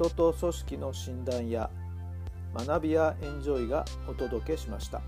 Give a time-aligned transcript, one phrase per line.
[0.00, 1.68] 人と組織の診断や
[2.54, 5.02] 学びやエンジョイがお届けしました。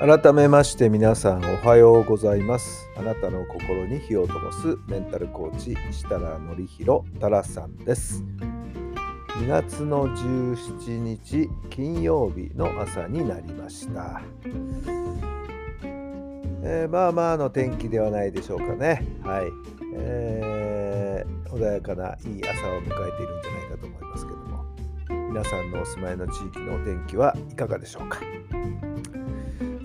[0.00, 8.24] 改めまして皆さんおはようございますあなたの心に火を灯すメンタルコーチ設楽範弘太良さんです
[9.36, 14.20] 2月の17日金曜日の朝になりました、
[16.62, 19.06] えー、まあまあの天気ではないでしょうかね。
[19.22, 19.46] はい、
[19.96, 24.64] えー、穏やかないい朝を迎えているんじゃないかと思いますけども。
[25.08, 28.20] 皆さんのお住まいの地域のお天気はいかがでしょうか。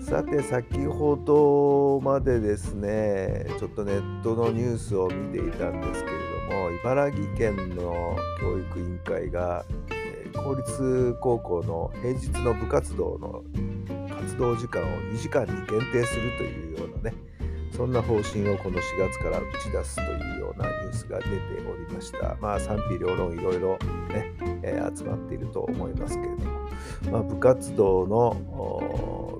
[0.02, 13.42] さて先ほどまでですねちょっとネットのニュースを見ていたんですけれども茨城県の教育委員会が、え公立高校の平日の部活動の
[14.08, 17.16] 活動時間を2時間に限定するというようなね
[17.78, 21.30] そんな方針をこの4月から打ち出すというようなニュースが出て
[21.70, 22.36] おりました。
[22.40, 24.32] まあ賛否両論いろいろね、
[24.62, 26.70] えー、集まっていると思いますけれども、
[27.12, 28.36] まあ、部活動の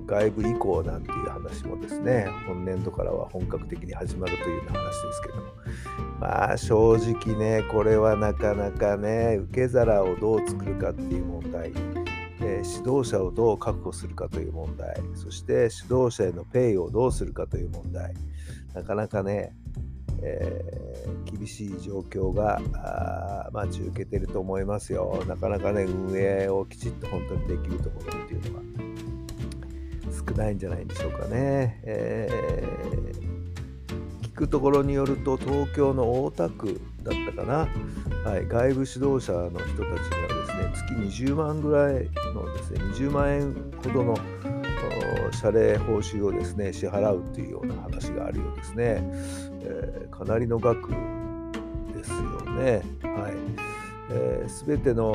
[0.09, 5.43] 外部移行なんていう話もですね、本年度からは本格的に始まるというような話ですけども、
[6.19, 11.71] まあ正直ね、これはなかなかね、受け皿をどう作るかっていう問題、
[12.41, 18.15] えー、指導者をどう確保するかという問題、そして指導者へのペイをどうするかという問題、
[18.73, 19.53] なかなかね、
[20.23, 22.59] えー、厳しい状況が
[23.53, 25.23] 待ち受けてると思いますよ。
[25.27, 28.63] なかなかね、運営をきちっと本当にできるところっていうのは
[30.11, 31.81] 少ないんじゃないでしょうかね。
[31.83, 37.67] えー、聞くところによると、東京の大田区だったかな、
[38.29, 39.93] はい、外部指導者の人たちには
[40.73, 43.53] ですね、月20万ぐらいのですね、20万円
[43.83, 44.15] ほどの
[45.31, 49.01] 謝礼報酬をですね支払うというような話があるようですね、
[49.61, 50.89] えー、かなりの額
[51.93, 52.81] ですよね。
[53.03, 53.33] はい、
[54.11, 55.13] えー、全ての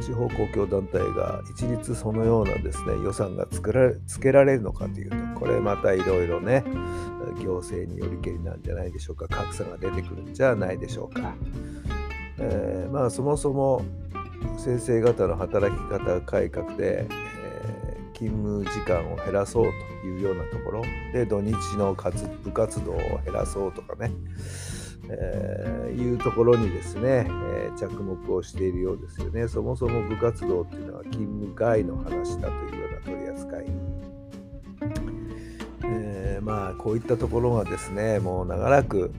[0.00, 6.64] 地方公共団体が一律そのようなですね予算が作られつけられるのかというとこれまたいろいろね
[7.42, 9.28] 行政によりけりなんじゃないでしょうか。
[9.28, 11.34] 格差が出てくるんじゃないでしょうか、
[12.38, 13.82] えー、まあそもそも
[14.56, 20.82] 先生方の働き方改革でえ、勤務時間を減らそうというようなところ
[21.12, 24.12] で土日の部活動を減らそうとかね、
[25.10, 29.48] えー、いうところにですね、えー、着目をしているようですよね。
[29.48, 33.66] そもそも部活動っていうのは勤務外の話だというような取り扱い、
[35.84, 39.12] えー、まあこういったところがですねもう長らく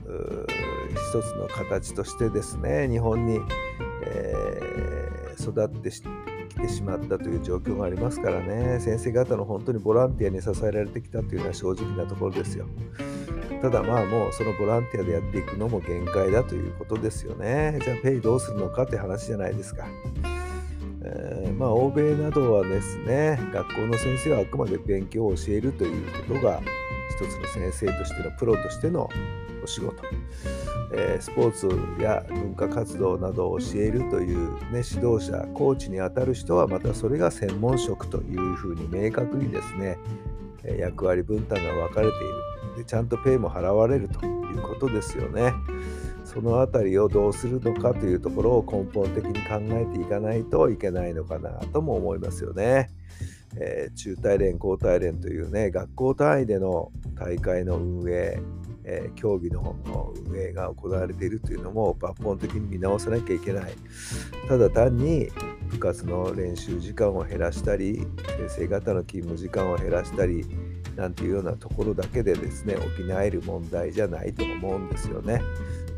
[1.12, 3.40] 一つの形としてですね日本に、
[4.06, 4.60] え
[5.40, 8.78] 育ってきてしまったという状況がありますからね。
[8.80, 12.66] 先生方の本当にボランティアに支えられてきたというのは正直なところですよ。
[13.60, 17.78] ただまあもうそのボランティアでやっていくのも限界だということですよね。
[17.82, 19.86] じゃあペイどうするのかって話じゃないですか。
[21.02, 26.60] えー、まあ欧米などはですね学校の先生はあくまで勉強を教えるということが
[27.10, 29.08] 一つの先生としてのプロとしての
[29.62, 30.02] お仕事、
[30.94, 31.68] えー、スポーツ
[32.02, 39.98] や文化活動などを教えるという、ね、指導者コーチにあたる人はまたそれが専門職というふうに明確にですね
[40.78, 42.49] 役割分担が分かれている。
[42.76, 45.52] でちゃんとペイも払われるということですよね。
[46.24, 52.90] その辺りをどうするのかというところを根本的に考えていかないといけないのかなとも思いますよね。
[53.56, 58.40] えー、中大連、高大連というね、学校単位での大会の運営、
[58.84, 59.76] えー、競技の
[60.28, 63.72] 運営が行われているというのも抜本的に見直さなきゃいけない。
[64.48, 65.30] ただ単に
[65.68, 68.06] 部活の練習時間を減らしたり、
[68.38, 70.44] 先生方の勤務時間を減らしたり、
[70.96, 75.42] なんていうようなところだけでですね、補える問題じゃないと思うんですよね。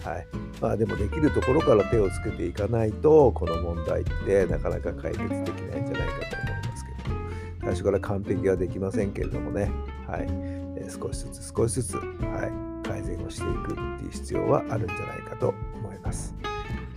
[0.05, 0.27] はい
[0.61, 7.17] まあ、でもできるところから手をつけていかないと、この問題ってなかなか解決できないんじゃないかと思いますけど、
[7.61, 9.71] 最初から完璧はできませんけれどもね、
[10.07, 10.27] はい
[10.77, 12.03] え、少しずつ少しずつ、は
[12.85, 16.35] い、改善をしていくっていう必要はあるんじゃないかと思います。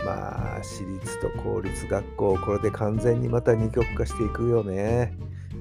[0.04, 5.16] まあ私立と公立学校これで完全にまた二極化していくよね。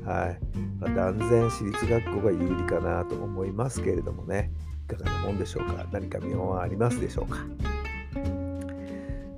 [0.05, 0.39] はい、
[0.79, 4.51] まあ、断然私立学校が有利かなと思いますけれどもね。
[4.85, 5.85] いかがなもんでしょうか。
[5.91, 7.39] 何か見本はありますでしょうか。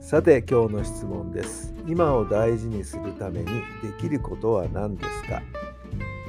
[0.01, 1.73] さて今日の質問です。
[1.87, 3.53] 今を大事にするためにで
[3.99, 5.41] きることは何ですか。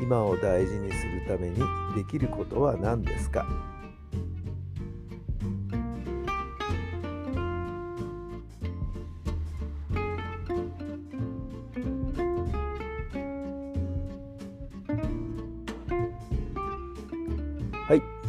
[0.01, 1.57] 今を大事にするために
[1.97, 3.45] できることは何ですか。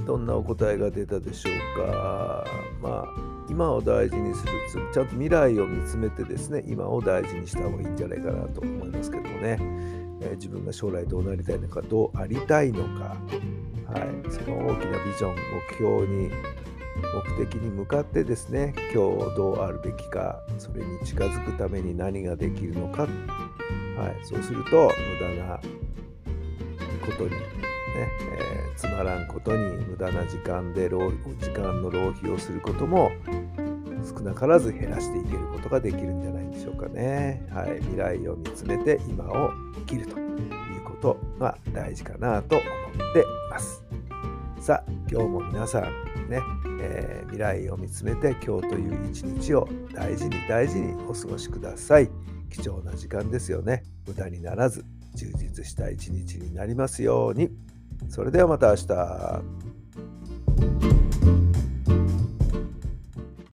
[0.09, 1.51] どんなお答えが出たでしょ
[1.83, 2.43] うか。
[2.81, 3.13] まあ、
[3.47, 4.53] 今を大事にする、
[4.91, 9.59] ちゃんと未来を見つめてですね、今を大事にした方がいいんじゃないかなと思いますけどもね、
[10.21, 13.17] えー、自分が将来どうなりたいのか、どうありたいのか、
[13.85, 16.31] はい、その大きなビジョン、目標に、
[17.37, 23.09] 目的に向かってですね、今日どうあるべきか、それに近づくために何ができるのか、はい、
[24.23, 25.59] そうすると無駄な
[27.05, 33.11] ことにね、えー、つまらんことに無駄な時間で時間の浪費をすることも
[34.05, 37.45] 少なからず減らしていけることができるんじゃないでしょうかね。
[37.51, 43.83] はい、未来を見つめて今を生きるということが大事かなと思っています。
[44.59, 46.41] さあ今日も皆さんね、
[46.81, 52.09] えー、未来を見つめて今日という一日を大事に大事にお過ごしください。
[52.49, 53.83] 貴重な時間ですよね。
[54.07, 57.49] 無駄にならず充実した一日になりますように。
[58.07, 59.68] それではまた明日。